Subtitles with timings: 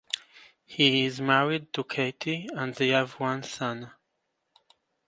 [0.65, 3.91] He is married to Katey and they have one son.